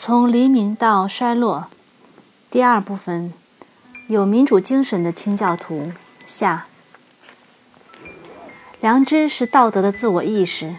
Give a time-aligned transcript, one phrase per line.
[0.00, 1.66] 从黎明到衰落，
[2.52, 3.32] 第二部分，
[4.06, 5.90] 有民主精神的清教徒
[6.24, 6.68] 下。
[8.80, 10.76] 良知是道德的自我意识，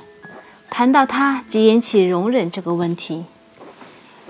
[0.69, 3.25] 谈到它即引起容忍这个问题。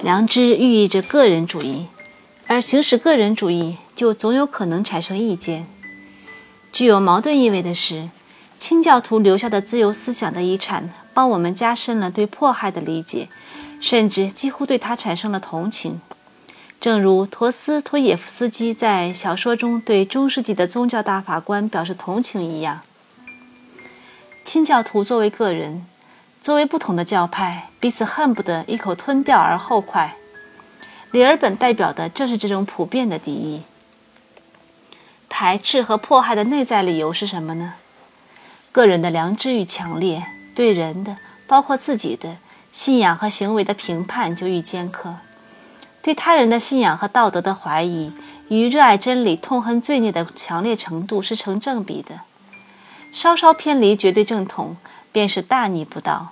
[0.02, 1.85] 良知寓意着个人主义，
[2.47, 5.67] 而行使个人主义就总有可能产生意见。
[6.73, 8.09] 具有矛盾意味的是，
[8.57, 13.29] 清教徒留下的自由思想的遗产，帮我们加深了对迫害的理解。
[13.80, 16.02] 甚至几乎对他产生了同情，
[16.80, 22.81] 正如陀思妥耶夫斯基在小说中对中世纪的宗教大法官表示同情一样。
[24.44, 25.86] 清教徒作为个人，
[26.41, 30.16] 作为不同的教派，彼此恨不得一口吞掉而后快。
[31.11, 33.64] 里尔本代表的正是这种普遍的敌意。
[35.27, 37.75] 排斥和迫害的内在理由是什么呢？
[38.72, 41.17] 个人的良知欲强烈，对人的，
[41.48, 42.38] 包括自己的。
[42.72, 45.16] 信仰和行为的评判就愈尖刻，
[46.02, 48.14] 对他人的信仰和道德的怀疑
[48.48, 52.22] 与热爱真理、痛恨罪孽的强烈程度是成正比的。
[53.11, 54.78] 稍稍偏离绝对正统，
[55.11, 56.30] 便是大逆不道。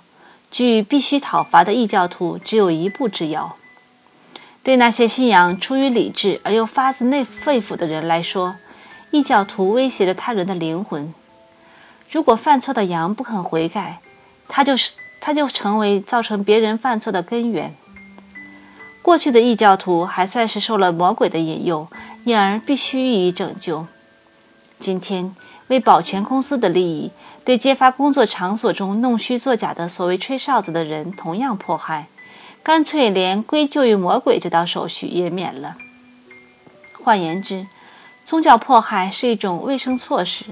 [0.50, 3.56] 距必须讨伐的异教徒只有一步之遥。
[4.62, 8.56] 对那些信仰出于理智而又发自内肺腑的人来说，
[9.10, 11.12] 异教徒威胁着他人的灵魂。
[12.10, 13.98] 如果犯错的羊不肯悔改，
[14.48, 14.92] 他就是。
[15.20, 17.74] 他就成为造成别人犯错的根源。
[19.02, 21.88] 过去的异教徒还算是受了魔鬼的引诱，
[22.24, 23.86] 因而必须予以拯救。
[24.78, 25.34] 今天，
[25.68, 27.10] 为保全公司的利益，
[27.44, 32.08] 对揭发工作场所中弄虚作假的所谓吹哨子的人同样迫害，
[32.62, 35.76] 干脆连归咎于魔鬼这道手续也免了。
[37.02, 37.66] 换言之，
[38.24, 40.44] 宗教迫害是一种卫生措施，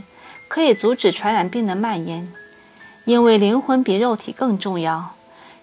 [0.48, 2.32] 可以阻止传染病的蔓延。
[3.06, 5.14] 因为灵魂比肉体更重要，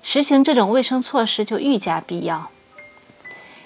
[0.02, 2.50] 实行这种卫生措施就愈加必要。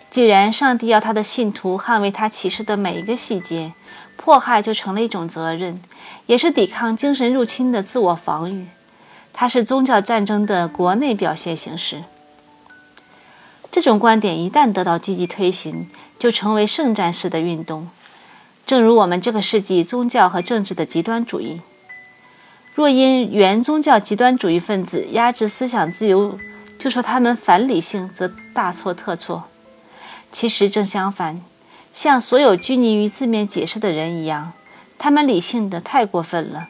[0.09, 3.73] 既然上帝要他的信徒捍卫他启示的每一个细节，
[4.16, 5.80] 迫害就成了一种责任，
[6.26, 8.66] 也是抵抗精神入侵的自我防御。
[9.32, 12.04] 它是宗教战争的国内表现形式。
[13.70, 15.87] 这种观点一旦得到积极推行，
[16.17, 17.89] 就成为圣战式的运动，
[18.66, 21.61] 正如我们这个世纪宗教和政治的极端主义。
[22.77, 26.38] 若因原宗教极端主义分子压制思想自由，
[26.77, 29.45] 就说他们反理性，则大错特错。
[30.32, 31.42] 其实正相反，
[31.92, 34.54] 像所有拘泥于字面解释的人一样，
[34.99, 36.67] 他们理性的太过分了。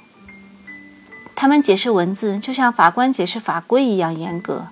[1.35, 4.67] 他们解释文字，就像法官解释法规一样严格。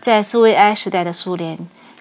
[0.00, 1.58] 在苏维埃时代的苏联，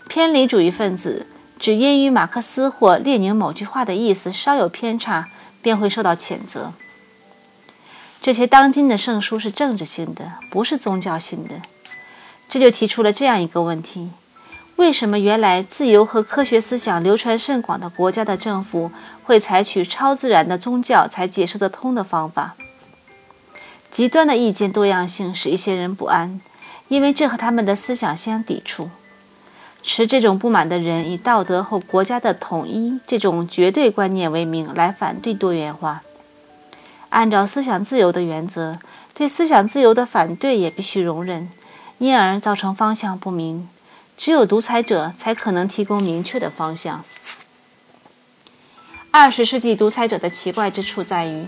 [0.08, 1.26] 偏离主义分子
[1.58, 5.28] 只因与马克思或列宁某句话的意思稍有偏差，
[5.64, 6.74] 便会受到谴责。
[8.22, 11.62] 这些当今的圣书是政治性的，不是宗教性的，
[12.50, 14.10] 这就提出了这样一个问题：
[14.76, 18.92] 为什么原来自由和科学思想流传甚广的国家的政府
[19.24, 22.56] 会采取超自然的宗教才解释得通的方法？
[23.90, 26.42] 极端的意见多样性使一些人不安，
[26.90, 28.90] 因为这和他们的思想相抵触。
[29.82, 36.04] 持这种不满的人以道德和国家的统一这种绝对观念为名来反对多元化。
[37.10, 38.80] 按照思想自由的原则，
[39.14, 41.50] 对思想自由的反对也必须容忍，
[41.98, 43.70] 因而造成方向不明。
[44.18, 47.06] 只有独裁者才可能提供明确的方向。
[49.12, 51.48] 二十世纪独裁者的奇怪之处在于，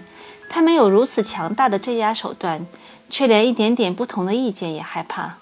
[0.50, 2.66] 他们有如此强大的镇压手段，
[3.10, 5.38] 却连一点点不同的意见也害怕。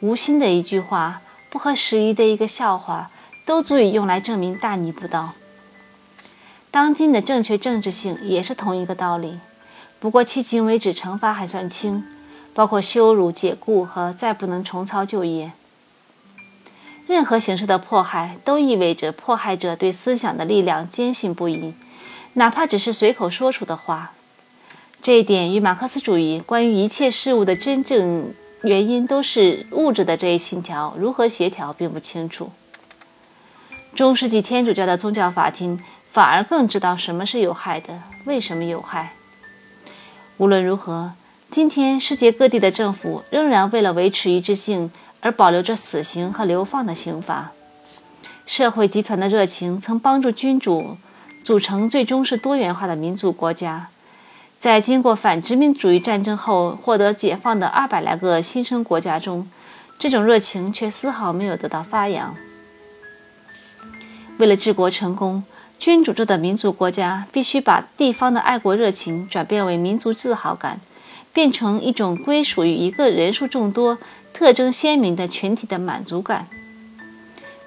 [0.00, 1.20] 无心的一句话，
[1.50, 3.10] 不合时宜的一个笑话，
[3.44, 5.34] 都足以用来证明大逆不道。
[6.76, 9.38] 当今的正确政治性也是同一个道理，
[9.98, 12.04] 不过迄今为止惩罚还算轻，
[12.52, 15.52] 包括羞辱、解雇和再不能重操旧业。
[17.06, 21.72] 任何形式的迫害都意味着迫害者对思想的力量坚信不疑，
[22.34, 24.12] 哪怕只是随口说出的话。
[25.00, 32.50] 这一点与马克思主义关于一切事物的真正原因都是物质的这一信条如何协调并不清楚。
[33.94, 35.80] 中世纪天主教的宗教法庭。
[36.16, 39.12] 反而更知道什么是有害的，为什么有害。
[40.38, 41.12] 无论如何，
[41.50, 44.90] 今天世界各地的政府仍然为了维持一致性
[45.20, 47.52] 而保留着死刑和流放的刑罚。
[48.46, 50.96] 社会集团的热情曾帮助君主
[51.44, 53.88] 组成最终是多元化的民族国家。
[54.58, 59.46] 在经过反殖民主义战争后获得解放的二百来个新生国家中，
[59.98, 62.34] 这种热情却丝毫没有得到发扬。
[64.38, 65.44] 为了治国成功。
[65.78, 70.80] 君主制的民族国家必须把地方的爱国热情转变为民族自豪感，
[71.32, 73.98] 变成一种归属于一个人数众多、
[74.32, 76.48] 特征鲜明的群体的满足感。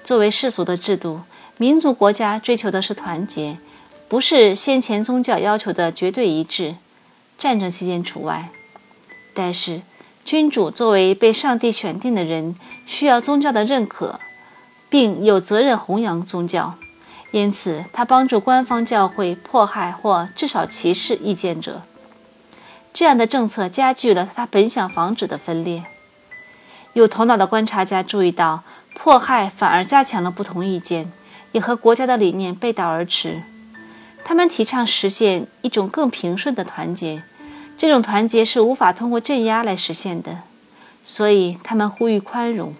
[0.04, 1.20] 作为世俗的制度，
[1.56, 3.58] 民族国家追求的是团结，
[4.08, 6.74] 不是先前宗教要求的绝对一致，
[7.38, 8.50] 战争期间除外。
[9.32, 9.82] 但是，
[10.24, 14.18] 君主作为被上帝选定的人，需要宗教的认可，
[14.88, 16.74] 并有责任弘扬宗教。
[17.32, 21.82] 因此，他帮助官方教会迫害或至少歧视异见者。
[22.92, 25.84] 这样的政策加剧了他本想防止的分裂。
[26.92, 28.64] 有头脑的观察家注意到，
[28.96, 31.12] 迫害反而加强了不同意见，
[31.52, 33.44] 也和国家的理念背道而驰。
[34.24, 37.22] 他们提倡实现一种更平顺的团结，
[37.78, 40.38] 这种团结是无法通过镇压来实现的，
[41.04, 42.74] 所以他们呼吁宽容。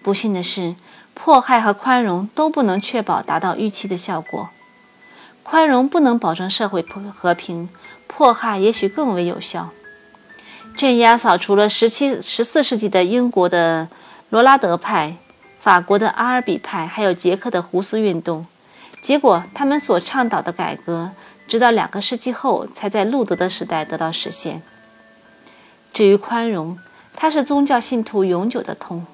[0.00, 0.76] 不幸的是。
[1.14, 4.50] 迫害和宽容都不能确保达到预期的效果。
[5.42, 6.82] 宽容不能保证社会
[7.14, 7.68] 和平，
[8.06, 9.70] 迫害也许更为有效。
[10.76, 13.88] 镇压扫除了十七、十四世纪的英国的
[14.30, 15.16] 罗拉德派、
[15.60, 18.46] 法国的阿尔比派，还有捷克的胡斯运动。
[19.00, 21.10] 结果，他们所倡导的改革，
[21.46, 24.62] 直到两个世纪后才在路德的时代得到实现。
[25.92, 26.78] 至于宽容，
[27.14, 29.06] 它是宗教信徒永久的痛。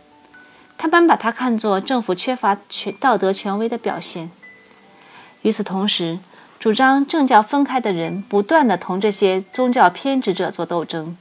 [0.81, 4.31] 他们把它看作政府缺乏权道德权威的表现。
[5.43, 6.19] 与此同时，
[6.59, 11.19] 主张政教分开的人不断地同这些宗教偏执者做斗争，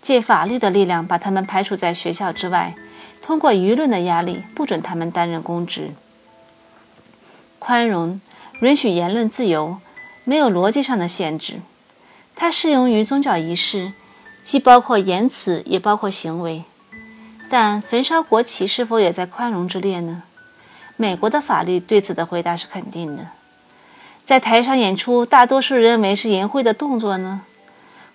[0.00, 2.74] 借法律的力量把他们排除在学校之外，
[3.20, 5.90] 通过舆论的压力不准他们担任公职。
[7.58, 8.18] 宽容
[8.62, 9.76] 允许言论自由，
[10.24, 11.60] 没有逻辑上的限制。
[12.34, 13.92] 它适用于宗教仪式，
[14.42, 16.64] 既包括言辞，也包括行为。
[17.52, 20.22] 但焚烧国旗是否也在宽容之列呢？
[20.96, 23.28] 美国的法律对此的回答是肯定的。
[24.24, 27.42] 在台上演出，大多数认为是淫秽的动作呢？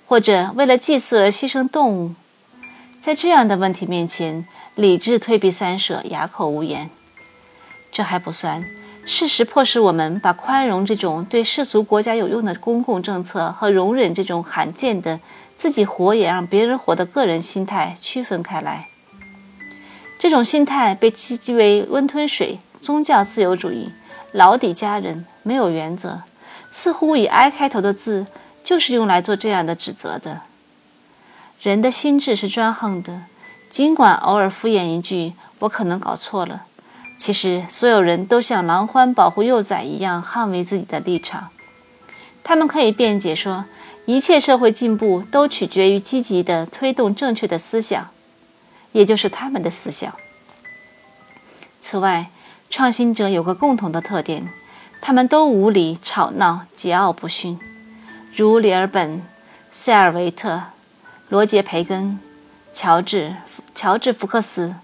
[0.07, 2.16] 或者为了祭祀而牺牲动物？
[3.00, 6.89] 在这样的问题面前，理智退避三舍，哑口无言。
[7.92, 8.66] 这还不算，
[9.06, 15.19] 事实迫使我们把宽容这种对世俗国家有用的公共政策和容忍这种罕见的
[15.56, 18.88] 自己活也让别人活的个人心态区分开来。
[20.19, 23.91] 这种心态被讥讥为温吞水、宗教自由主义、
[24.31, 26.21] 老底家人、没有原则，
[26.71, 28.25] 似乎以 “I” 开头的字
[28.63, 30.41] 就是用来做这样的指责的。
[31.61, 33.21] 人的心智是专横的，
[33.69, 36.65] 尽管偶尔敷衍一句“我可能搞错了”，
[37.17, 41.49] 其实所有人都像狼獾保护幼崽一样捍卫自己的立场。
[42.43, 43.65] 他们可以辩解说，
[44.05, 48.09] 一切社会进步都取决于积极的推动正确的思想。
[48.92, 50.13] 也就是他们的思想。
[51.80, 52.30] 此外，
[52.69, 54.50] 创新者有个共同的特点，
[55.01, 57.60] 他们都无理、吵闹、桀骜不驯，
[58.36, 59.22] 如里尔本、
[59.72, 60.63] 塞尔维特、
[61.30, 62.19] 罗杰·培根、
[62.74, 63.36] 乔治、
[63.74, 64.75] 乔治·福克斯、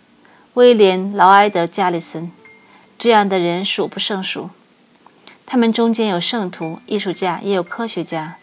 [0.53, 2.31] 威廉·劳埃德·加里森
[2.97, 4.49] 这样的人数不胜数。
[5.45, 8.37] 他们中间有圣徒、艺术家，也有科学家。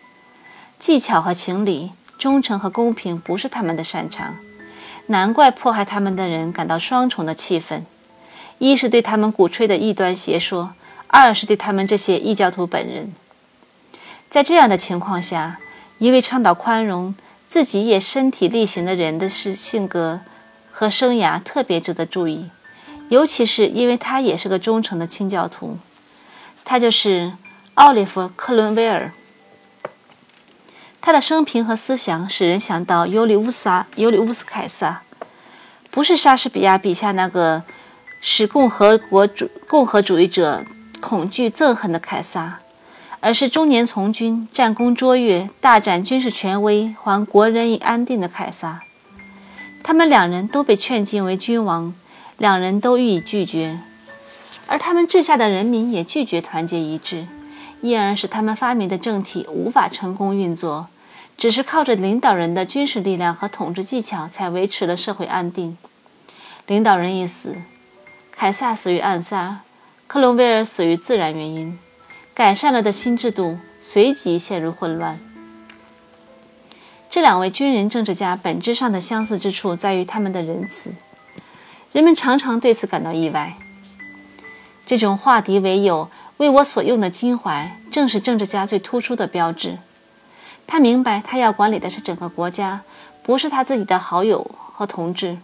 [0.78, 4.36] 技巧和情理、忠诚和公平不是他们的擅长。
[5.10, 7.84] 难怪迫害他们的人感到双重的气愤：
[8.58, 10.72] 一是对他们鼓吹的异端邪说，
[11.08, 13.12] 二是对他们这些异教徒本人。
[14.28, 15.58] 在这样的情况下，
[15.98, 17.12] 一位倡导宽容、
[17.48, 20.20] 自己也身体力行的人的是性格
[20.70, 22.48] 和生涯特别值得注意，
[23.08, 25.76] 尤其是因为他也是个忠诚的清教徒。
[26.64, 27.32] 他就是
[27.74, 29.10] 奥利弗·克伦威尔。
[31.02, 35.02] 他的生平和思想使人想到尤里乌斯·尤里乌斯·凯撒，
[35.90, 37.62] 不是莎士比亚笔下那个
[38.20, 40.62] 使共和国主共和主义者
[41.00, 42.60] 恐惧憎恨的凯撒，
[43.20, 48.82] 而是中年从军、战功卓越、大展军事权威、还国人以安定的凯撒。
[49.82, 51.94] 他们两人都被劝进为君王，
[52.36, 53.80] 两人都予以拒绝，
[54.66, 57.26] 而他们治下的人民也拒绝团结一致。
[57.82, 60.88] 因而使他们发明的政体无法成功运作，
[61.38, 65.78] 只是靠着领导人的军事力量和统治技巧才维持了社会安定。
[66.66, 67.56] 领导人一死，
[68.30, 69.60] 凯撒死于暗杀，
[70.06, 71.78] 克隆威尔死于自然原因，
[72.34, 75.18] 改善了的新制度随即陷入混乱。
[77.08, 80.92] 这两位军人政治家本质上的相似之处在于他们的仁慈，
[81.92, 83.56] 人们常常对此感到意外。
[84.84, 86.10] 这种化敌为友。
[86.40, 89.76] 为我所用的襟怀，正是政治家最突出的标志。
[90.66, 92.80] 他明白，他要管理的是整个国家，
[93.22, 95.36] 不是他自己的好友和同志。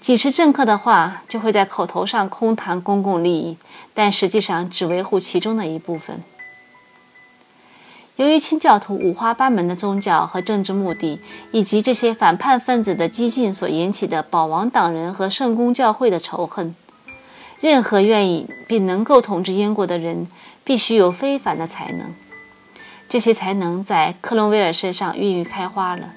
[0.00, 3.56] 几持政客的话，就会在口头上空谈公共利益，
[3.94, 6.20] 但实际上只维护其中的一部分。
[8.16, 11.20] 由于清教徒五花八门的宗教和政治目的，
[11.52, 16.74] 以及这些反叛分子的激进所引起的保王党人和圣公教会的仇恨。
[17.60, 20.26] 任何愿意并能够统治英国的人，
[20.64, 22.14] 必须有非凡的才能。
[23.08, 26.12] 这些才能在克伦威尔身上孕育开花了。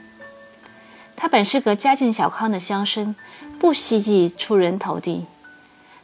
[1.15, 3.13] 他本是个家境小康的乡绅，
[3.60, 5.25] 不希冀出人头地。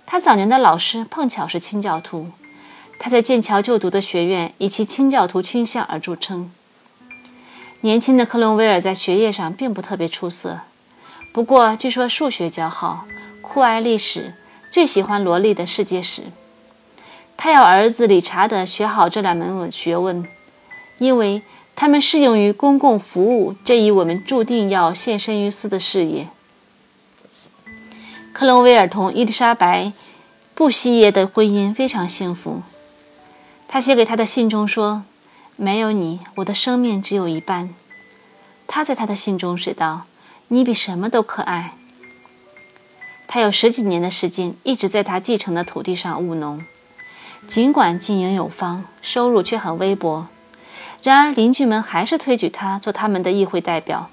[0.05, 2.29] 他早年的老师碰巧是清教徒，
[2.99, 6.51] 他在剑桥就读的学院以其清教徒倾向而著称。
[7.81, 10.59] 年轻的克伦威尔在学业上并不特别出色，
[11.33, 13.05] 不过据说数学较好，
[13.41, 14.33] 酷爱历史，
[14.75, 16.23] 最喜欢罗莉的世界史。
[17.37, 20.27] 他要儿子理查德学好这两门学问，
[20.97, 21.43] 因为
[21.77, 26.27] 他们适用于公共服务这一我们注定要献身于斯的事业。
[28.33, 29.85] 克伦威尔同伊丽莎白·
[30.53, 32.61] 布希耶的婚姻非常幸福。
[33.69, 35.03] 他写给他的信中说。
[35.55, 37.73] 没有你，我的生命只有一半。
[38.67, 40.01] 他在他的信中写道
[40.49, 41.75] ：“你比什么都可爱。”
[43.27, 46.63] 他有十几年的时间一直在他继承的土地上务农，
[47.47, 50.27] 尽管经营有方，收入却很微薄。
[51.03, 54.09] 然而邻居们还是推举他做他们的议会代表。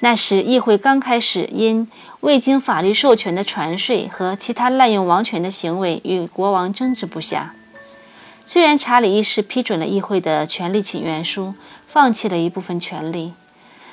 [0.00, 1.86] 那时议会刚开始，因
[2.20, 7.54] 未经法律授权的传税和其他滥用王权的行为与国王争执不下。
[8.44, 11.54] 虽然查理一世批准了议会的权力请愿书，
[11.86, 13.34] 放弃了一部分权力，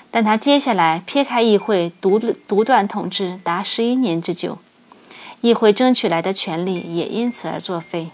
[0.09, 4.57] 但他接下来撇开议会独独断统治达十一年之久，
[5.41, 8.09] 议会争取来的权利也因此而作废。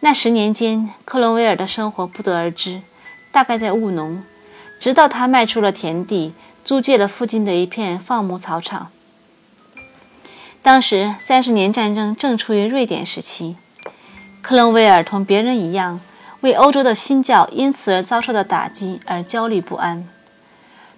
[0.00, 2.82] 那十年间，克伦威尔的生活不得而知，
[3.30, 4.22] 大概在务农，
[4.78, 6.32] 直到他卖出了田地，
[6.64, 8.90] 租借了附近的一片放牧草场。
[10.62, 13.56] 当时三十年战争正处于瑞典时期。
[14.42, 16.00] 克伦威尔同别人一样，
[16.40, 20.08] 为欧洲的新教因此而遭受的打击而焦虑不安。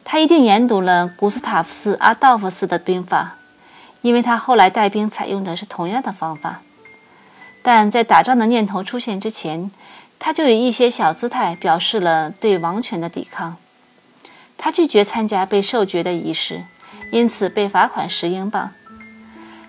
[0.04, 3.36] 他一定研读了古斯塔夫斯·阿道夫斯的兵法，
[4.02, 6.60] 因为他后来带兵采用的是同样的方法。
[7.62, 9.70] 但在打仗的念头出现之前，
[10.18, 13.56] 他就以一些小姿态表示了对王权的抵抗。
[14.58, 16.64] 他拒绝参加被授爵的仪式，
[17.10, 18.72] 因此被罚款十英镑。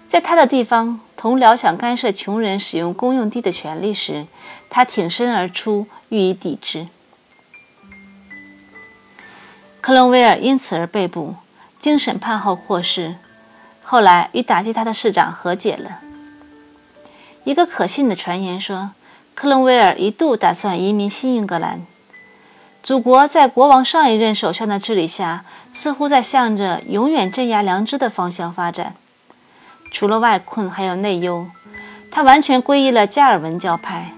[0.08, 1.00] 在他的地方。
[1.16, 4.28] 同僚想干涉穷人使用公用地的权利时，
[4.70, 6.88] 他挺身而出予以抵制。
[9.84, 11.36] 克伦威尔因此而被捕，
[11.78, 13.16] 经审判后获释，
[13.84, 16.00] 后来与打击他的市长和解了。
[17.44, 18.92] 一个可信的传言说，
[19.36, 21.86] 克伦威尔一度打算移民新英格兰。
[22.82, 28.96] 祖国在国王上一任首相的治理下，似乎在向着永远镇压良知的方向发展。
[29.92, 31.48] 除了外困，还有内忧。
[32.10, 34.14] 他完全皈依了加尔文教派，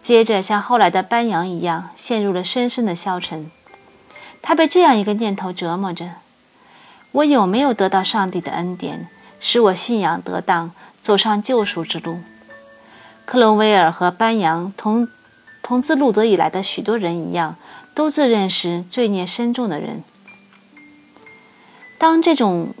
[0.00, 3.50] 接着像后来的班扬一样，陷入了深深的消沉。
[4.42, 6.14] 他被这样一个念头折磨着：
[7.12, 12.20] 我有没有得到上帝的恩典，使我信仰得当，走上救赎之路？
[13.24, 15.08] 克伦威尔和班扬同
[15.62, 17.56] 同自路德以来的许多人一样，
[17.94, 20.02] 都自认是罪孽深重的人。
[21.98, 22.74] 当这种。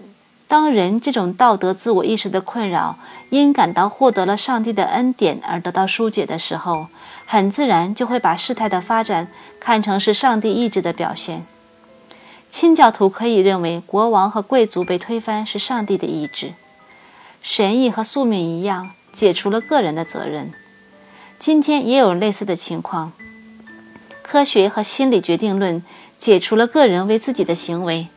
[0.50, 6.88] 当人这种道德自我意识的困扰因感到获得了上帝的恩典而得到疏解的时候，
[7.24, 9.28] 很自然就会把事态的发展
[9.60, 11.46] 看成是上帝意志的表现。
[12.50, 16.54] 清教徒可以认为国王和贵族被推翻是上帝的意志，
[17.40, 20.52] 神意和宿命一样解除了个人的责任。
[21.38, 23.12] 今天也有类似的情况，
[24.20, 25.80] 科学和心理决定论
[26.18, 28.08] 解除了个人为自己的行为。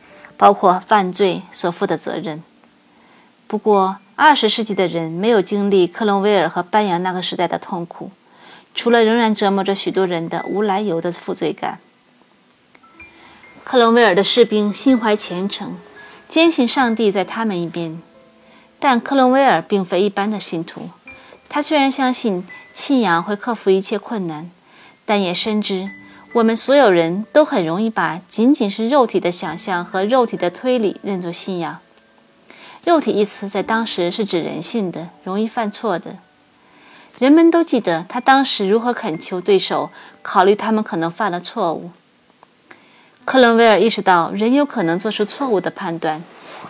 [0.44, 2.42] 包括犯罪所负的责任。
[3.46, 8.10] 不过，二十世纪的人没有经历克伦威尔和班扬那个时代的痛苦，
[8.74, 11.78] 除了仍然折磨着许多人的无来由的负罪感。
[13.64, 15.78] 克伦威尔的士兵心怀虔诚，
[16.28, 18.02] 坚信上帝在他们一边。
[18.78, 20.90] 但克伦威尔并非一般的信徒，
[21.48, 24.50] 他虽然相信信仰会克服一切困难，
[25.06, 25.88] 但也深知。
[26.34, 31.78] 我们所有人都很容易把仅仅是肉体的想象和肉体的推理认作信仰。
[32.84, 36.16] 肉体一词在当时是指人性的，容易犯错的。
[37.20, 39.90] 人们都记得他当时如何恳求对手
[40.22, 41.92] 考虑他们可能犯了错误。
[43.24, 46.20] 克伦威尔意识到人有可能做出错误的判断，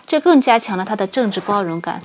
[0.06, 2.02] 这更加强了他的政治包容感。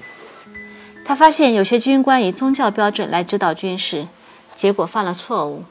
[1.04, 4.08] 他发现有些军官以宗教标准来指导军事，
[4.56, 5.66] 结果犯了错误。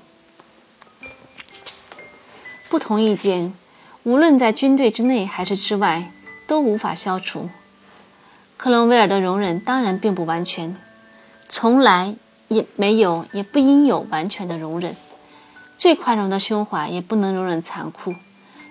[2.69, 3.55] 不同意见，
[4.03, 6.13] 无论在军队之内还是之外，
[6.47, 7.49] 都无法消除。
[8.59, 10.77] 克伦威尔的容忍当然并不完全，
[11.49, 12.15] 从来
[12.49, 14.95] 也没有，也不应有完全的容忍。
[15.79, 18.15] 最宽容的胸怀也不能容忍残酷，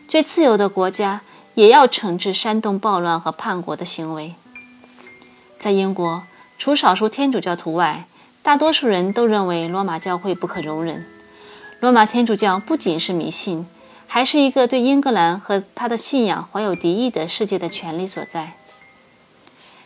[0.08, 1.22] 最自由的国家
[1.56, 4.36] 也要惩治煽动暴乱和叛国的行为。
[5.58, 6.22] 在英国，
[6.60, 8.06] 除少数天主教徒外，
[8.44, 11.04] 大多数人都认为罗马教会不可容忍。
[11.80, 13.66] 罗马天主教不仅是迷信，
[14.08, 18.54] 还是一个对英格兰和他的信仰怀有敌意的世界的权利所在。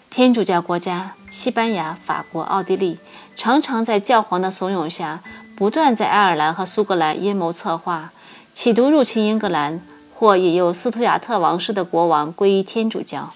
[0.10, 3.00] 天主教国家西班牙、法国、奥地利
[3.36, 5.22] 常常在教皇的怂恿下，
[5.56, 8.12] 不断在爱尔兰和苏格兰阴谋策划，
[8.54, 9.82] 企图入侵英格兰，
[10.14, 13.34] 或引诱斯图亚特王室的国王皈依天主教。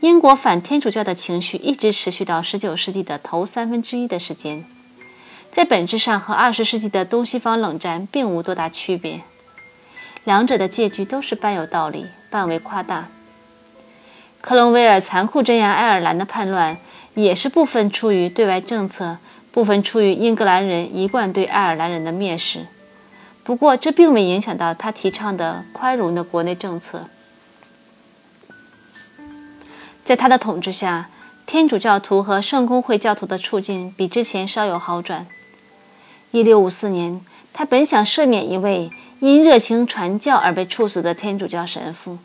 [0.00, 4.64] 英国反天主教的情绪一直持续到19世纪的头三分之一的时间，
[5.50, 9.22] 在本质上和20世纪的东西方冷战并无多大区别，
[10.30, 13.08] 两者的结局都是半有道理，半为夸大。
[14.40, 16.78] 克隆威尔残酷镇压爱尔兰的叛乱，
[17.14, 19.18] 也是部分出于对外政策，
[19.50, 22.68] 部分出于英格兰人一贯对爱尔兰人的蔑视。
[23.42, 27.08] 不过，这并未影响到他提倡的宽容的国内政策。
[30.04, 31.10] 在他的统治下，
[31.44, 35.26] 天主教徒和圣公会教徒的处境比之前稍有好转。
[36.30, 37.20] 1654年，
[37.52, 42.18] 他本想赦免一位因热情传教而被处死的天主教神父。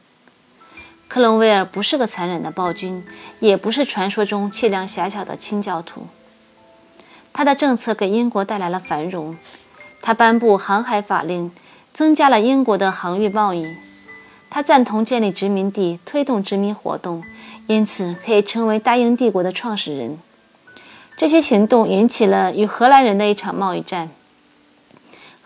[1.10, 3.04] 克隆威尔不是个残忍的暴君，
[3.40, 6.08] 也不是传说中气量狭小的清教徒。
[7.34, 9.38] 他的政策给英国带来了繁荣。
[10.02, 11.52] 他颁布航海法令，
[11.92, 13.76] 增加了英国的航运贸易。
[14.50, 17.22] 他赞同建立殖民地，推动殖民活动，
[17.68, 20.18] 因此可以称为大英帝国的创始人。
[21.18, 24.10] 这些行动引起了与荷兰人的一场贸易战。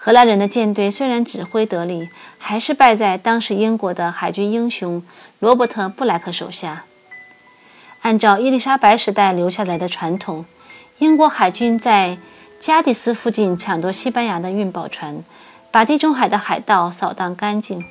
[0.10, 5.04] 荷兰人的舰队虽然指挥得力，还是败在当时英国的海军英雄
[5.38, 6.86] 罗伯特·布莱克手下。
[8.02, 10.46] 按照伊丽莎白时代留下来的传统，
[10.98, 12.18] 英国海军在
[12.60, 15.24] 加的斯附近抢夺西班牙的运宝船，
[15.70, 17.86] 把地中海的海盗扫荡干净。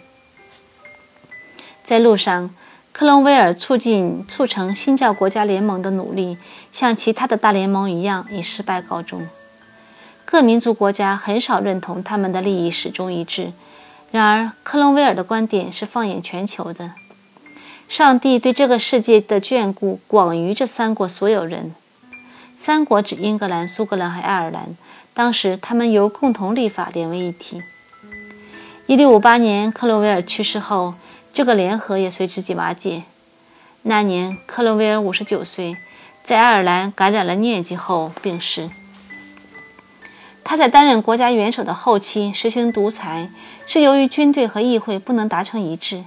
[1.84, 2.52] 在路上，
[2.90, 6.36] 克隆威尔促进促成新教国家联盟的努力，
[6.72, 9.28] 像其他的大联盟一样，以失败告终。
[10.30, 13.54] 各民族国家很少认同他们的利益始终一致。
[14.10, 16.92] 然而，克隆威尔的观点是放眼全球的。
[17.88, 21.74] 上帝对这个世界的眷顾广于这三国所有人。
[22.58, 24.76] 三国指英格兰、苏格兰和爱尔兰。
[25.14, 27.62] 当时，他们由共同立法连为一体。
[28.86, 30.92] 1658年，克隆威尔去世后，
[31.32, 33.04] 这个联合也随之即瓦解。
[33.80, 35.78] 那年，克隆威尔59岁，
[36.22, 38.68] 在爱尔兰感染了疟疾后病逝。
[40.50, 43.30] 他在担任国家元首的后期实行独裁，
[43.66, 46.04] 是由于军队和议会不能达成一致。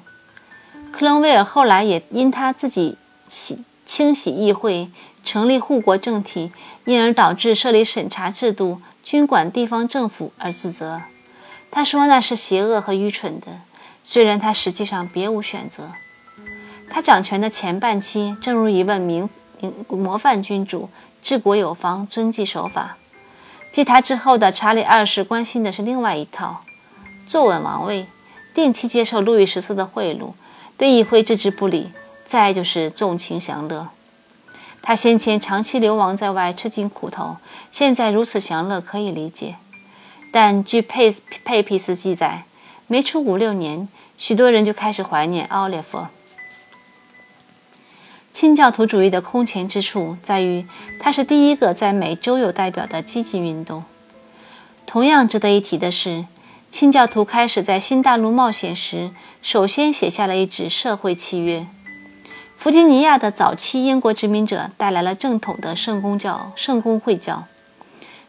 [0.91, 4.89] 克伦威尔后来也因他自己清清洗议会、
[5.23, 6.51] 成立护国政体，
[6.85, 11.03] 因而导致设立审查制度、军管地方政府而自责。
[11.69, 13.45] 他说那是邪恶和愚蠢的，
[14.03, 15.91] 虽然他实际上别无选择。
[16.89, 20.89] 他掌权的前半期，正如一位名名模范君主，
[21.21, 22.97] 治国有方，遵纪守法。
[23.71, 26.61] 继他之后的查理二世关心的是另外一套：
[27.25, 28.05] 坐稳王位，
[28.53, 30.33] 定期接受路易十四的贿赂，
[30.77, 31.91] 对议会置之不理，
[32.25, 33.87] 再就是纵情享乐。
[34.81, 37.37] 他先前长期流亡在外，吃尽苦头，
[37.71, 39.55] 现在如此享乐可以理解。
[40.33, 41.13] 但据佩
[41.45, 42.43] 佩皮斯记载，
[42.87, 46.07] 没出五六年，许多人就开始怀念奥利弗。
[48.33, 50.65] 清教徒主义的空前之处在于，
[50.99, 53.83] 它是第一个在美洲有代表的积极运动。
[54.85, 56.25] 同样值得一提的是，
[56.71, 61.67] 清教徒开始在新大陆冒险时，首先写下了一纸社会契约。
[62.57, 67.43] 弗吉尼亚的早期英国殖民者带来了正统的圣公教、圣公会教，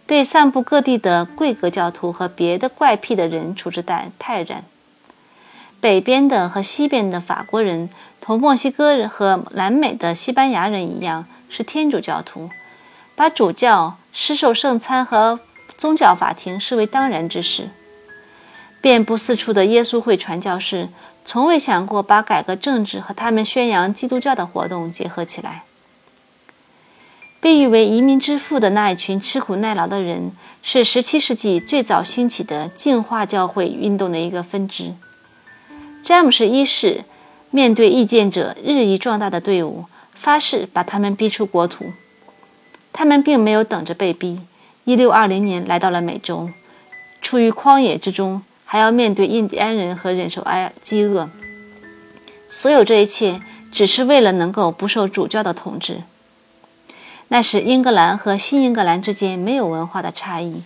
[0.07, 4.65] 对散布各地的贵格教徒和别的怪癖的人处置泰泰然。
[5.81, 7.89] 北边的和西边的法国人。
[8.25, 12.49] 同墨西哥人和南美的西班牙人一样，是天主教徒，
[13.17, 15.41] 把主教、施受圣餐和
[15.77, 17.71] 宗教法庭视为当然之事。
[18.81, 20.89] 遍布四处的耶稣会传教士，
[21.25, 25.65] 从未想过把改革政治和他们宣扬基督教的活动结合起来。
[27.41, 30.31] 被誉为移民之父的那一群吃苦耐劳的人，
[30.63, 34.95] 是17世纪最早兴起的净化教会运动的一个分支。
[36.05, 37.03] 詹姆士一世。
[37.55, 39.85] 面对意见者日益壮大的队伍，
[40.15, 41.93] 发誓把他们逼出国土。
[42.95, 44.41] 他们并没有等着被逼。
[44.87, 46.49] 1620年来到了美洲，
[47.21, 51.29] 处于旷野之中，还要面对印第安人和忍受挨饥饿。
[52.49, 56.03] 所有这一切，只是为了能够不受主教的统治。
[57.29, 60.63] 那时，英格兰和新英格兰之间没有文化的差异，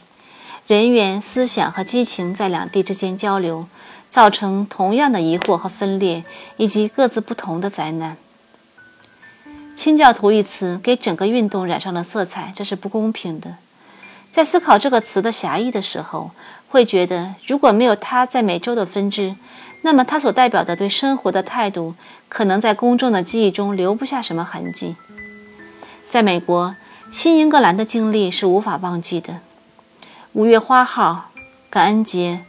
[0.69, 3.67] 人员、思想和激情在两地之间交流。
[4.09, 6.25] 造成同样的疑惑和分裂，
[6.57, 8.17] 以及各自不同的灾难。
[9.75, 13.57] 清教徒一词给整个运动染上了色彩，这是不公平的。
[14.31, 16.31] 在思考这个词的狭义的时候，
[16.69, 19.37] 会觉得如果没有他在美洲的分支，
[19.83, 21.95] 那么他所代表的对生活的态度，
[22.29, 24.97] 可能在公众的记忆中留不下什么痕迹。
[26.09, 26.75] 在美国，
[27.11, 29.41] 新英格兰的经历是无法忘记的。
[30.33, 31.31] 五月花号、
[31.71, 32.45] 感恩节、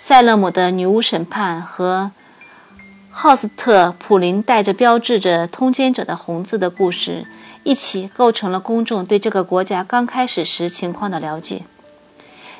[0.00, 2.12] 塞勒姆的女巫审判和
[3.10, 7.26] 浩斯特普林带着标志着通奸者的红字的故事，
[7.64, 11.64] 一起构成了公众对这个国家刚开始时情况的了解。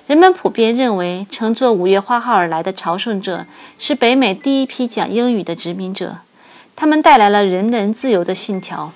[0.08, 3.46] 人们普遍认为，乘坐五月花号而来的朝圣者
[3.78, 6.16] 是北美第一批讲英语的殖民者，
[6.74, 8.90] 他们带来了人人自由的信条。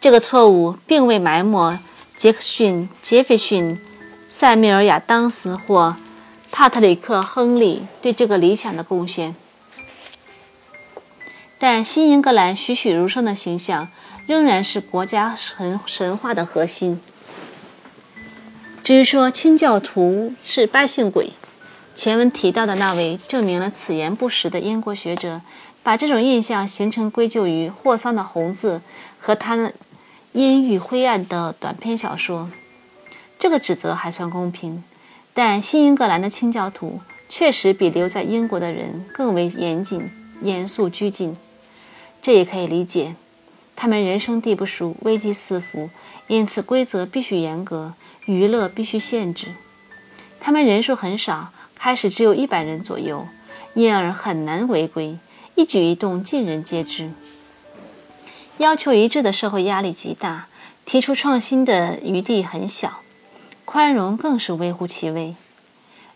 [0.00, 1.78] 这个错误并未埋没
[2.16, 3.78] 杰克逊、杰斐逊、
[4.26, 5.96] 塞缪尔·亚当斯或
[6.58, 9.36] 帕特里克·亨利对这个理想的贡献，
[11.58, 13.88] 但新英格兰栩栩如生的形象
[14.26, 16.98] 仍然是国家神神话的核心。
[18.82, 21.34] 至于说清教徒是百姓鬼，
[21.94, 25.42] 前文提到的那位证明了此言不实的英国学者，
[25.82, 28.78] 把这种印象形成归咎于霍桑的《红字》
[29.18, 29.74] 和他的
[30.32, 32.50] 阴郁灰暗的短篇小说。
[33.38, 34.82] 这个指责还算公平，
[35.38, 41.36] 但新英格兰的清教徒确实比留在英国的人更为严谨、严肃拘谨。
[42.22, 43.16] 这也可以理解，
[43.76, 45.90] 他们人生地不熟，危机四伏，
[46.28, 47.92] 因此规则必须严格。
[48.24, 49.48] 娱乐必须限制，
[50.40, 53.28] 他们人数很少，开始只有一百人左右，
[53.74, 55.18] 因而很难违规，
[55.54, 57.10] 一举一动尽人皆知。
[58.56, 60.48] 要求一致的社会压力极大，
[60.86, 63.00] 提出创新的余地很小，
[63.66, 65.34] 宽容更是微乎其微。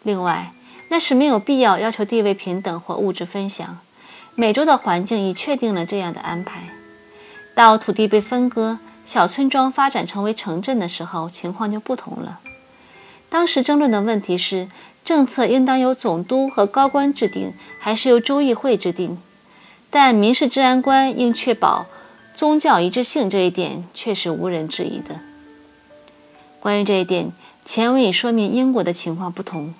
[0.02, 0.52] 另外，
[0.88, 3.78] 那是没有必要要求地位平等或物质分享。
[4.34, 6.70] 美洲的环境已确定了这样的安排，
[7.54, 8.78] 到土地被分割。
[9.04, 12.38] 小村庄发展成为城镇的时候，情况就不同了。
[13.28, 14.68] 当时争论的问题是，
[15.04, 19.18] 政策应当由总督和高官制定，还是由州议会制定？
[19.90, 21.86] 但民事治安官应确保
[22.32, 25.18] 宗教一致性，这一点却是无人质疑的。
[26.60, 27.32] 关于这一点，
[27.64, 29.74] 前文已说明英国的情况不同。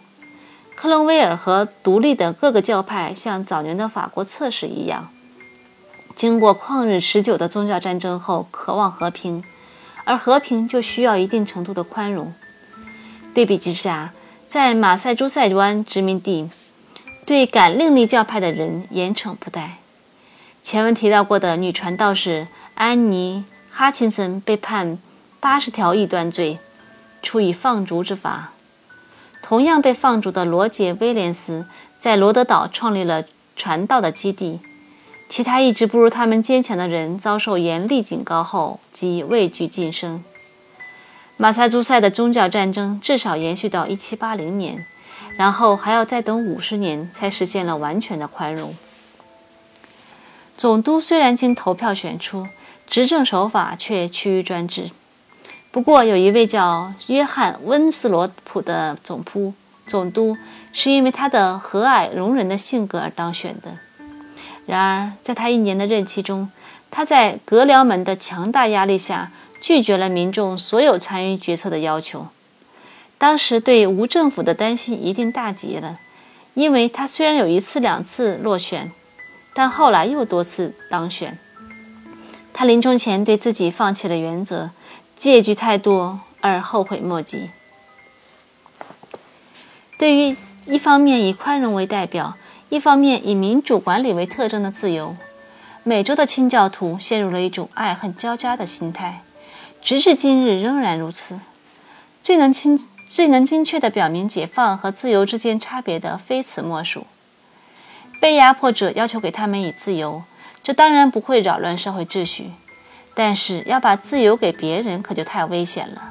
[0.75, 5.11] 克伦威尔和独立的各个教派像早年的法国测试一样。
[6.17, 9.45] 经过旷日持久的宗教战争后，渴望和平，
[10.05, 12.33] 而和平就需要一定程度的宽容。
[13.35, 14.13] 对比之下，
[14.49, 16.49] 在马赛诸塞湾殖民地，
[17.27, 19.77] 对敢另立教派的人严惩不贷。
[20.63, 24.99] 前文提到过的女传道士安妮·哈钦森被判
[25.39, 26.59] 八十条异端罪，
[27.23, 28.53] 处以放逐之法。
[29.43, 31.67] 同样被放逐的罗杰·威廉斯
[31.99, 33.25] 在罗德岛创立了
[33.57, 34.61] 传道的基地。
[35.29, 40.25] 其他一直不如他们坚强的人遭受严厉警告后，即畏惧晋升。
[41.37, 44.85] 马萨诸塞的宗教战争至少延续到1780年，
[45.37, 48.77] 然后还要再等五十年才实现了完全的宽容。
[50.57, 52.49] 总督虽然经投票选出，
[52.87, 54.91] 执政手法却趋于专制。
[55.73, 59.55] 不过，有一位叫约翰·温斯罗普的总督，
[59.87, 60.37] 总督
[60.73, 63.77] 是因为他的和蔼容人的性格而当选的。
[64.67, 66.51] 然而，在他一年的任期中，
[66.91, 69.31] 他在阁僚们的强大压力下，
[69.61, 72.27] 拒绝了民众所有参与决策的要求。
[73.17, 76.01] 当时对无政府的担心一定大极了，
[76.55, 78.91] 因为他虽然有一次两次落选，
[79.55, 81.39] 但后来又多次当选。
[82.53, 84.71] 他临终前对自己放弃了原则，
[85.21, 87.51] 借据太多而后悔莫及。
[89.99, 92.39] 对于一方面以宽容为代表。
[92.71, 95.17] 一方面以民主管理为特征的自由，
[95.83, 99.25] 美洲的清教徒陷入了一种爱恨交加的心态，
[99.83, 101.41] 直至今日仍然如此。
[102.23, 102.79] 最能清、
[103.09, 107.09] 最能精确地表明解放和自由之间差别的，非此莫属。
[108.21, 110.23] 被压迫者要求给他们以自由，
[110.63, 112.53] 这当然不会扰乱社会秩序，
[113.15, 116.11] 但是要把自由给别人，可就太危险了。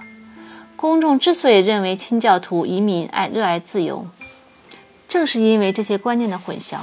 [0.75, 4.07] 公众之所以认为清教徒移民爱热爱自由，
[5.07, 6.77] 正是因为这些观念的混淆，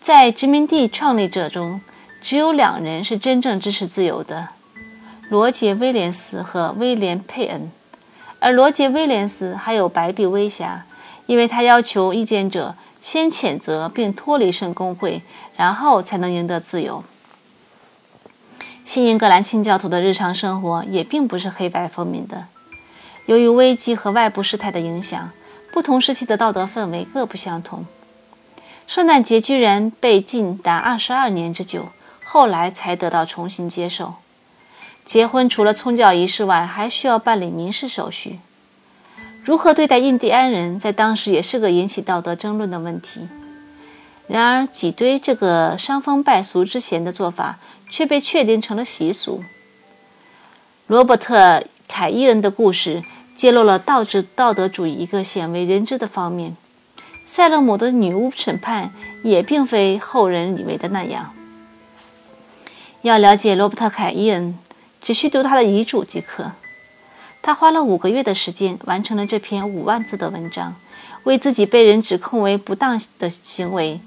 [0.00, 1.80] 在殖民地创立者中，
[2.20, 4.48] 只有两人是真正支持自由的：
[5.28, 7.70] 罗杰·威廉斯和威廉·佩恩。
[8.38, 10.86] 而罗杰·威廉斯还有白璧微瑕，
[11.26, 15.22] 因为他要求意见者先谴责并脱离圣公会，
[15.56, 17.02] 然后才能赢得自由。
[18.86, 22.46] 新英格兰清教徒的日常生活也并不是黑白分明的，
[23.26, 25.32] 由于危机和外部事态的影响。
[25.72, 27.84] 不同时期的道德氛围各不相同。
[28.86, 31.88] 圣诞节居然被禁达二十二年之久，
[32.24, 34.14] 后来才得到重新接受。
[35.04, 38.38] 结婚除了宗教仪式外，还需要办理民事手续。
[39.42, 43.28] 如何对待印第安人，在当时也是个引起道德争论的问题。
[44.28, 47.58] 然而，挤兑这个伤风败俗之嫌的做法，
[47.90, 49.42] 却被确定成了习俗。
[50.86, 51.36] 罗伯特·
[51.88, 53.02] 凯伊恩的故事
[53.34, 56.56] 揭露了道德道德主义一个鲜为人知的方面。
[57.24, 58.92] 塞勒姆的女巫审判
[59.24, 61.34] 也并非后人以为的那样。
[63.02, 64.56] 要了解罗伯特·凯伊恩，
[65.02, 66.52] 只需读他的遗嘱即可。
[67.42, 70.76] 他花了五个月的时间完成了这篇五万字的文章，
[71.24, 74.00] 为自己被人指控为不当的行为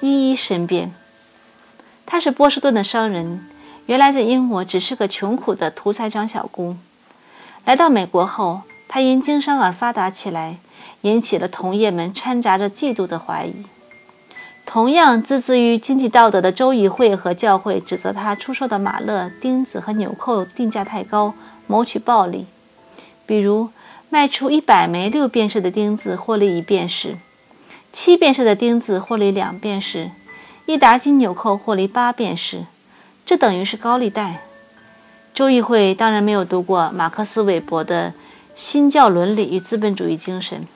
[0.00, 0.94] 一一申辩。
[2.10, 3.46] 他是波士顿的商人，
[3.84, 6.78] 原来在英国只是个穷苦的屠宰场小工。
[7.66, 10.56] 来到美国后，他因经商而发达起来，
[11.02, 13.66] 引起了同业们掺杂着嫉妒的怀疑。
[14.64, 21.34] 同样自资于经济道德的州议会和教会指责他出售的马勒、钉子和纽扣定价太高，
[21.66, 22.46] 谋取暴利。
[23.26, 23.68] 比如，
[24.08, 27.18] 卖出一百枚六便士的钉子获利一便士，
[27.92, 30.10] 七便士的钉子获利两便士，
[30.68, 32.66] 一打金纽扣获利八便士，
[33.24, 34.42] 这等于是高利贷。
[35.32, 38.10] 州议会当然没有读过马克思韦伯的
[38.54, 40.66] 《新教伦理与资本主义精神》。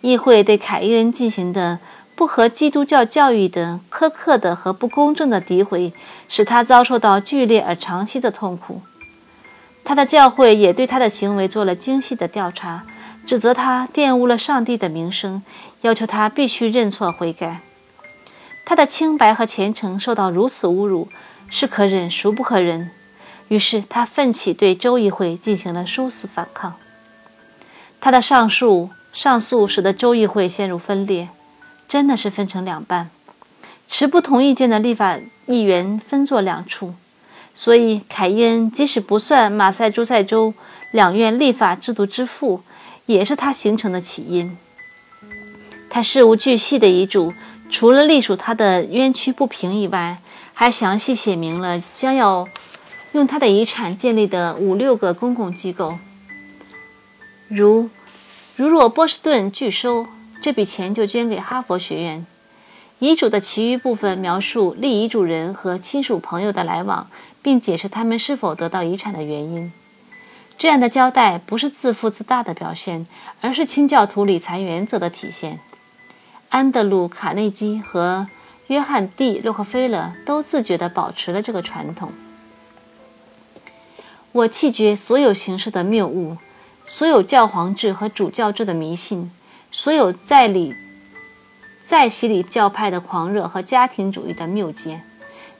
[0.00, 1.80] 议会对凯伊恩进行的
[2.14, 5.92] 不合基督教教育的苛刻的和不公正的诋毁，
[6.28, 8.82] 使他遭受到剧烈而长期的痛苦。
[9.82, 12.86] 他的教会也对他的行为做了精细的调查，
[13.26, 15.42] 指责他玷污了上帝的名声，
[15.80, 17.62] 要求他必须认错悔改。
[18.64, 21.08] 他的清白和虔诚受到如此侮辱，
[21.48, 22.90] 是可忍孰不可忍。
[23.48, 26.74] 于是他奋起对州议会进行了殊死反抗。
[28.00, 31.28] 他的上诉上诉使得州议会陷入分裂，
[31.88, 33.10] 真的是分成两半，
[33.88, 36.94] 持不同意见的立法议员分作两处。
[37.52, 40.54] 所以，凯伊恩即使不算马赛诸塞州
[40.92, 42.62] 两院立法制度之父，
[43.06, 44.56] 也是他形成的起因。
[45.90, 47.34] 他事无巨细的遗嘱，
[47.70, 50.18] 除了隶属他的冤屈不平以外，
[50.52, 52.46] 还详细写明了将要
[53.12, 55.98] 用他的遗产建立的五六个公共机构。
[57.48, 57.88] 如，
[58.56, 60.06] 如若波士顿拒收，
[60.42, 62.26] 这笔钱就捐给哈佛学院。
[62.98, 67.08] 遗嘱的其余部分描述立遗嘱人和亲属朋友的来往。
[67.42, 69.72] 并解释他们是否得到遗产的原因。
[70.58, 73.06] 这样的交代不是自负自大的表现，
[73.40, 75.58] 而是清教徒理财原则的体现。
[76.50, 78.26] 安德鲁·卡内基和
[78.66, 82.12] 约翰 ·D· 洛克菲勒都自觉地保持了这个传统。
[84.32, 86.36] 我弃绝所有形式的谬误，
[86.84, 89.30] 所有教皇制和主教制的迷信，
[89.70, 90.74] 所有在理
[91.86, 95.04] 在洗礼教派的狂热和家庭主义的谬见。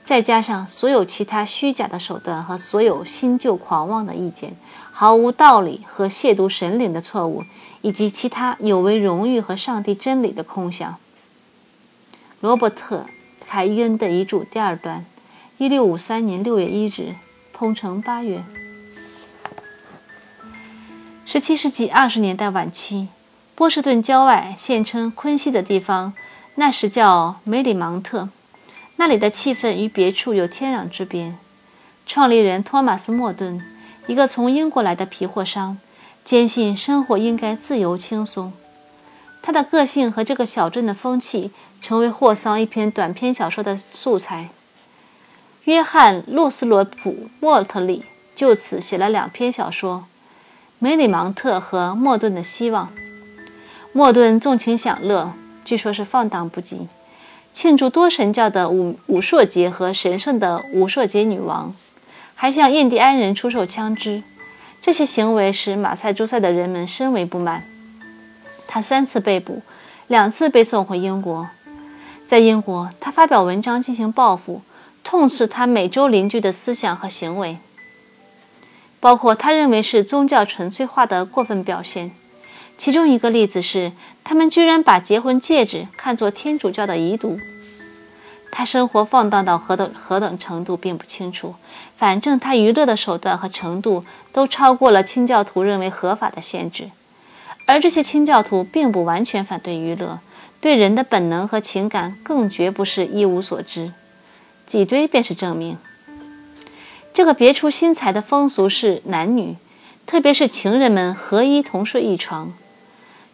[0.03, 4.57] 再加上所有其他虚假的手段和所有新旧狂妄的意见、
[4.91, 7.45] 毫无道理和亵渎神灵的错误，
[7.81, 10.97] 以及其他有违荣誉和上帝真理的空想。
[12.39, 13.05] 罗伯特·
[13.45, 15.05] 凯伊恩的遗嘱第二段，
[15.57, 17.15] 一六五三年六月一日，
[17.53, 18.43] 通城八月。
[21.25, 23.07] 十七世纪二十年代晚期，
[23.55, 26.13] 波士顿郊外现称昆西的地方，
[26.55, 28.29] 那时叫梅里芒特。
[28.97, 31.35] 那里的气氛与别处有天壤之别。
[32.05, 33.63] 创立人托马斯·莫顿，
[34.07, 35.77] 一个从英国来的皮货商，
[36.23, 38.53] 坚信生活应该自由轻松。
[39.41, 44.49] 他的个性和这个小镇的风气，成为霍桑一篇短篇小说的素材。
[45.65, 48.03] 约翰·洛斯罗普·沃特利
[48.35, 50.05] 就此写了两篇小说：
[50.79, 52.87] 《梅里芒特》和《莫顿的希望》。
[53.93, 55.33] 莫顿纵情享乐，
[55.65, 56.87] 据说是放荡不羁。
[57.51, 61.75] 庆祝多神教的武武硕节和神圣的武硕节女王，
[62.33, 64.23] 还向印第安人出售枪支，
[64.81, 67.63] 这些行为使马赛诸塞的人们深为不满。
[68.67, 69.61] 他三次被捕，
[70.07, 71.49] 两次被送回英国。
[72.27, 74.61] 在英国，他发表文章进行报复，
[75.03, 77.57] 痛斥他美洲邻居的思想和行为，
[78.99, 82.11] 包括他认为是宗教纯粹化的过分表现。
[82.77, 83.91] 其中一个例子是，
[84.23, 87.37] 他们居然把结婚戒指看作天主教的遗毒。
[88.51, 91.55] 他生活放荡到何等何等程度并不清楚，
[91.95, 96.91] 反正他娱乐的手段和程度都超过了清教徒认为合法的限制。
[97.65, 100.19] 而这些清教徒并不完全反对娱乐，
[100.59, 103.93] 对人的本能和情感更绝不是一无所知。
[104.65, 105.77] 挤兑便是证明。
[107.13, 109.55] 这个别出心裁的风俗是男女，
[110.05, 112.53] 特别是情人们合一同睡一床。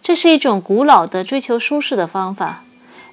[0.04, 2.64] 这是一种古老的追求舒适的方法。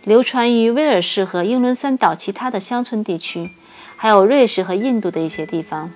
[0.05, 3.51] 流传于威尔士和英伦三岛其他的乡村地区，
[3.97, 5.91] 还有瑞士和印度的一些地方。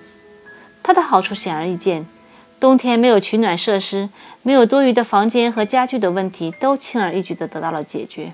[0.81, 2.07] 它的好处显而易见：
[2.59, 4.09] 冬天没有取暖设施、
[4.41, 8.33] 没有多余的房间和家具的问题都轻而易举地得到了解决。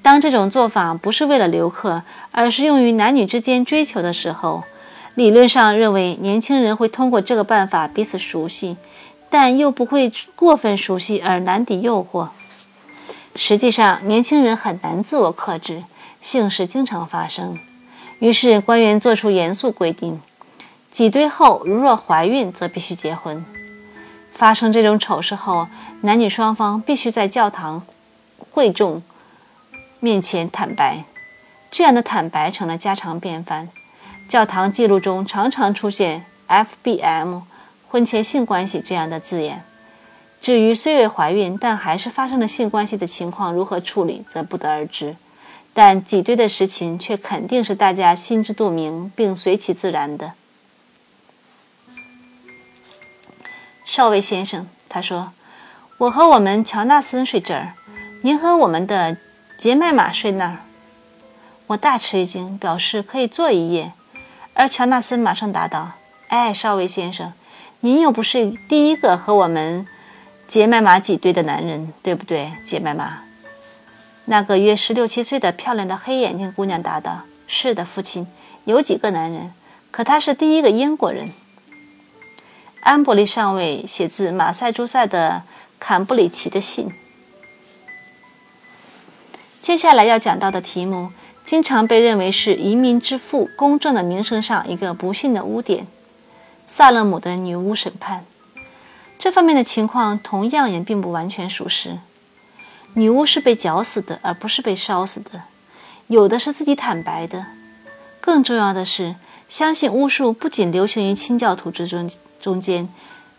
[0.00, 4.64] 当这种做法不是为了留客，而是用于男女之间追求的时候，
[5.14, 8.78] 理论上认为年轻人会通过这个办法彼此熟悉，
[9.28, 12.28] 但又不会过分熟悉而难抵诱惑。
[13.36, 15.82] 实际上，年轻人很难自我克制，
[16.20, 17.58] 性事经常发生。
[18.20, 20.20] 于是官员做出严肃规定：
[20.90, 23.44] 挤堆后如若怀孕，则必须结婚。
[24.32, 25.66] 发生这种丑事后，
[26.02, 27.84] 男女双方必须在教堂
[28.50, 29.02] 会众。
[30.00, 31.04] 面前坦白，
[31.70, 33.68] 这样的坦白成了家常便饭。
[34.28, 37.40] 教堂记录中常常出现 “F.B.M.”
[37.88, 39.64] 婚前性关系这样的字眼。
[40.44, 45.16] 至于虽未怀孕但还是发生了性关系的情况如何处理，则不得而知。
[45.72, 50.34] 但挤兑的实情却肯定是大家心知肚明并随其自然的。
[53.86, 55.32] 少尉先生，他说
[55.96, 57.72] ：“我和我们乔纳森睡这儿，
[58.20, 59.16] 您和我们的。”
[59.56, 60.58] 杰麦玛睡那儿，
[61.68, 63.92] 我大吃一惊，表示可以坐一夜。
[64.52, 65.92] 而乔纳森马上答道
[66.28, 67.32] ：“哎，少尉先生，
[67.80, 69.86] 您又不是第一个和我们
[70.46, 73.22] 杰麦玛挤兑的男人，对不对？”杰麦玛，
[74.26, 78.26] 那个约十六七岁的漂亮的黑眼睛姑娘答道：“是的，父亲，
[78.64, 79.52] 有几个男人，
[79.90, 81.32] 可他是第一个英国人。”
[82.80, 85.42] 安伯利上尉写自马赛诸塞的
[85.78, 86.92] 坎布里奇的信。
[89.58, 91.10] 接下来要讲到的题目，
[91.42, 95.86] 经常被认为是移民之父公正的名声上一个不幸的污点——
[96.66, 98.26] 萨勒姆的女巫审判。
[99.18, 101.98] 这方面的情况同样也并不完全属实。
[102.94, 105.42] 女巫是被绞死的，而不是被烧死的。
[106.08, 107.46] 有的是自己坦白的。
[108.20, 109.16] 更重要的是，
[109.48, 112.08] 相信巫术不仅流行于清教徒之中
[112.40, 112.88] 中间，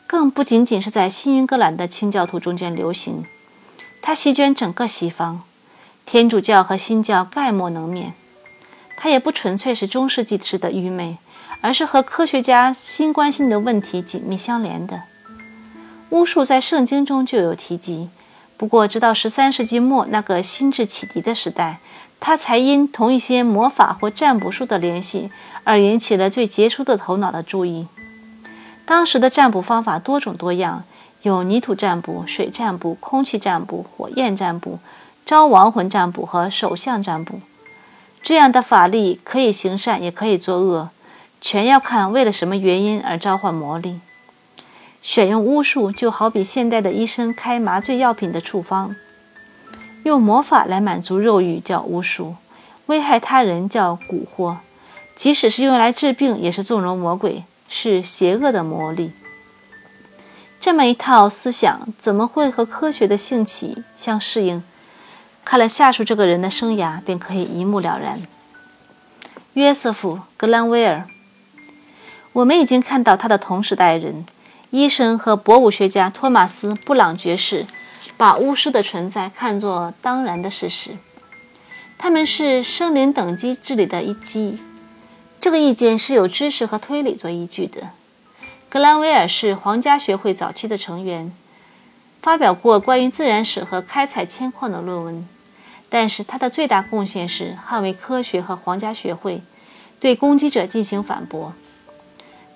[0.05, 3.25] 更不仅仅是在新英格兰的清教徒中间流行，
[4.01, 5.43] 它席卷整个西方。
[6.05, 8.13] 天主教和新教概莫能免，
[8.97, 11.17] 它也不纯粹是中世纪式的愚昧，
[11.61, 15.03] 而是和科学家新关心的问题紧密相连的。
[16.09, 18.09] 巫术在圣经中就有提及，
[18.57, 21.79] 不过直到十三世纪末那个心智启迪的时代，
[22.19, 25.29] 它才因同一些魔法或占卜术的联系
[25.63, 27.87] 而引起了最杰出的头脑的注意。
[28.85, 30.83] 当时的占卜方法多种多样，
[31.23, 34.79] 有泥土占卜、水占卜、空气占卜、火焰占卜。
[35.25, 37.39] 招亡魂占卜和手相占卜，
[38.21, 40.91] 这样的法力可以行善，也可以作恶，
[41.41, 44.01] 全要看为了什么原因而召唤魔力。
[45.05, 48.95] 选用巫术，就好比现代的医生开麻醉药品的处方，
[50.01, 52.37] 用魔法来满足肉欲叫巫术，
[52.87, 54.57] 危害他人叫蛊惑，
[55.15, 59.11] 即使是用来治病，也是纵容魔鬼，是邪恶的魔力。
[60.59, 64.63] 这么一套思想，怎么会和科学的兴起相适应？
[65.43, 68.23] 看了下述这个人的生涯，便可以一目了然。
[69.53, 71.07] 约瑟夫·格兰威尔，
[72.33, 74.25] 我们已经看到他的同时代人，
[74.75, 77.65] 医生和博物学家托马斯·布朗爵士，
[78.17, 80.97] 把巫师的存在看作当然的事实。
[81.97, 84.59] 他们是生灵等级制里的一级，
[85.39, 87.91] 这个意见是有知识和推理做依据的。
[88.67, 91.31] 格兰威尔是皇家学会早期的成员，
[92.21, 95.25] 发表过关于自然史和开采铅矿的论文。
[95.88, 99.41] 但是他的最大贡献是捍卫科学和皇家学会，
[100.01, 101.53] 对攻击者进行反驳。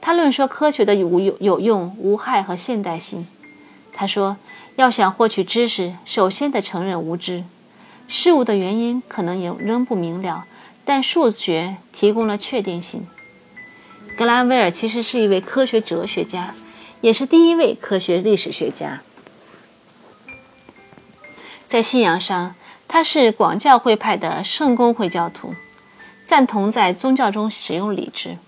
[0.01, 3.27] 他论说科学的有有有用、无害和现代性。
[3.93, 4.37] 他说，
[4.75, 7.43] 要想获取知识，首先得承认无知。
[8.07, 10.45] 事物的原因可能仍仍不明了，
[10.83, 13.07] 但数学提供了确定性。
[14.17, 16.55] 格兰威尔其实是一位科学哲学家，
[17.01, 19.01] 也是第一位科学历史学家。
[21.67, 22.55] 在信仰上。
[22.91, 25.53] 他是广教会派的圣公会教徒，
[26.25, 28.39] 赞同在宗教中使用理智。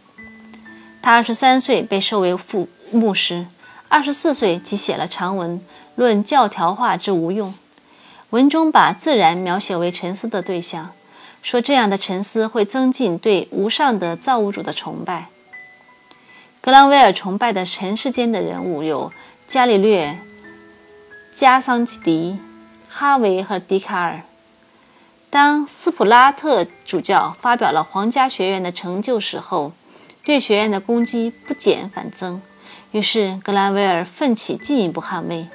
[1.01, 3.47] 他二十三岁被授为副牧师，
[3.89, 5.59] 二十四岁即写了长文
[5.95, 7.53] 论教条化之无用。
[8.29, 10.91] 文中把自然描写为沉思的对象，
[11.41, 15.27] 说这样的沉思会增进对无上的造物主的崇拜。
[16.61, 19.11] 格兰威尔崇拜的尘世间的人物有
[19.47, 20.19] 伽利略、
[21.33, 22.37] 加桑奇迪、
[22.87, 24.21] 哈维和笛卡尔。
[25.31, 29.73] 当斯普拉特主教发表了皇家学院的成就史后，
[30.23, 32.41] 对学院的攻击不减反增。
[32.91, 35.47] 于是格兰维尔奋起进一步捍卫。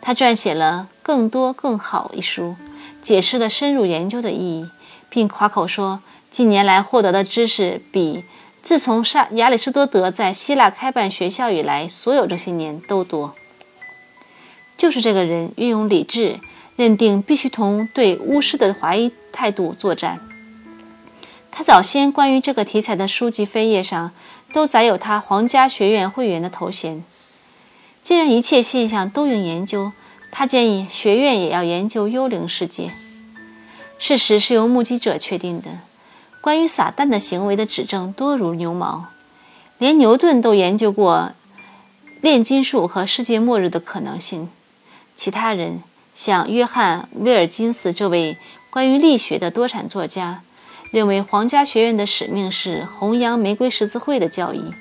[0.00, 2.54] 他撰写了《更多更好》一书，
[3.02, 4.70] 解释了深入研究的意义，
[5.10, 6.00] 并夸口说，
[6.30, 8.24] 近年来获得的知识比
[8.62, 13.34] 自从亚亚里士多德在希腊开办学校以来所有这些年都多。
[14.76, 16.38] 就是这个人运用理智，
[16.76, 20.20] 认定必须同对巫师的怀疑态度作战。
[21.58, 24.12] 他早先关于这个题材的书籍扉页上
[24.52, 27.02] 都载有他皇家学院会员的头衔。
[28.00, 29.90] 既然一切现象都应研究，
[30.30, 32.92] 他建议学院也要研究幽灵世界。
[33.98, 35.80] 事实是由目击者确定的。
[36.40, 39.06] 关于撒旦的行为的指证多如牛毛，
[39.78, 41.32] 连牛顿都研究过
[42.20, 44.48] 炼金术和世界末日的可能性。
[45.16, 45.82] 其他人，
[46.14, 48.38] 像约翰·威尔金斯这位
[48.70, 50.42] 关于力学的多产作家，
[50.90, 54.72] 认为皇家学院的使命是弘扬玫瑰十字会的教义。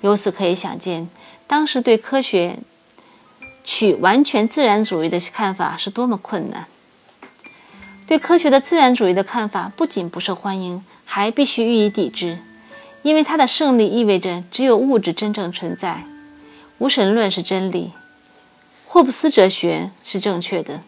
[0.00, 1.08] 由此可以想见，
[1.46, 2.58] 当时对科学
[3.64, 6.66] 取完全自然主义的看法是多么困难。
[8.06, 12.38] 对科学的自然主义的看法不仅不受欢迎，还必须予以抵制，
[13.02, 16.04] 因为它的胜利意味着只有物质真正存在，
[16.78, 17.92] 无神论是真理。
[18.86, 20.80] 霍布斯哲学是正确的。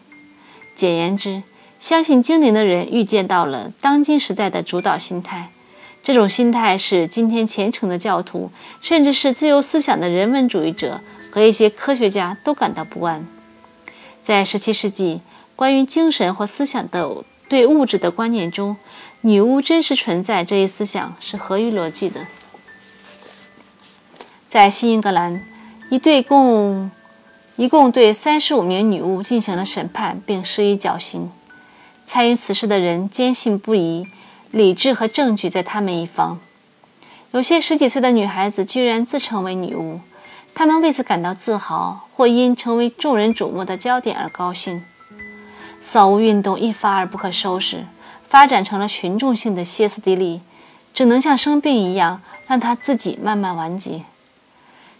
[0.73, 1.43] 简言之，
[1.81, 5.49] 相信精灵的人预见到了当今时代的主导心态。
[6.03, 8.51] 这种心态使今天虔诚的教徒，
[8.81, 11.01] 甚至是自由思想的人文主义者
[11.31, 13.25] 和一些科学家都感到不安。
[14.21, 15.21] 在17世纪，
[15.55, 18.77] 关于精神或思想的对物质的观念中，
[19.21, 22.27] 女巫真实存在这一思想是合于逻辑的。
[24.47, 25.43] 在新英格兰，
[25.89, 26.91] 一对共。
[27.57, 31.29] 一共对三十五名女巫进行了审判，并施以绞刑。
[32.13, 34.05] 参与此事的人坚信不疑，
[34.51, 36.41] 理智和证据在他们一方。
[37.31, 40.01] 有些十几岁的女孩子居然自称为女巫，
[40.53, 44.83] 她们为此感到自豪，或因成为众人瞩目的焦点而高兴。
[45.79, 47.85] 扫巫运动一发而不可收拾，
[48.27, 50.41] 发展成了群众性的歇斯底里，
[50.93, 54.03] 只能像生病一样，让它自己慢慢完结。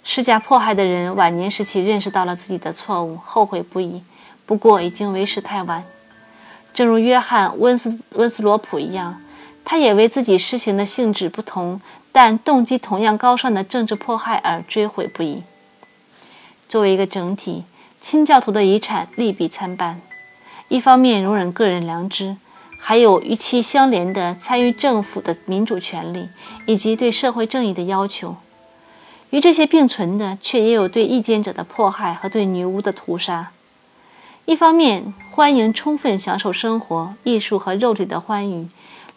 [0.06, 4.02] 施加迫害的人晚年时期认识到了自己的错误，后悔不已。
[4.46, 5.84] 不过已经为时太晚。
[6.74, 9.22] 正如约翰·温斯温斯罗普一样，
[9.64, 15.44] 他也为自己施行的性质不同但动机同样高尚的政治迫害而追悔不已。
[16.68, 17.64] 作为一个整体，
[18.00, 20.02] 清教徒的遗产利弊参半。
[20.70, 22.38] 一方面容忍个人良知，
[22.80, 26.30] 还有与其相连的参与政府的民主权利
[26.66, 28.38] 以及对社会正义的要求。
[29.32, 33.52] 与这些并存的，却也有对异见者的迫害和对女巫的屠杀。
[34.46, 38.68] 一方面欢迎充分享受生活、艺术和肉体的欢愉，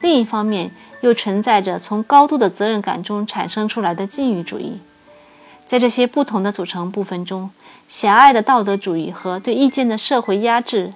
[0.01, 0.71] 另一方面
[1.01, 4.81] 又存在着从高度的责任感中产生出来的禁欲主义。
[5.67, 7.51] 在这些不同的组成部分中，
[7.89, 10.93] 狭隘的道德主义和对意见的社会压制，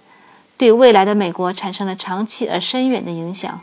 [0.58, 3.60] 对未来的美国产生了长期而深远的影响，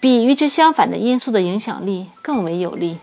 [0.00, 2.96] 比与之相反的因素的影响力更为有利。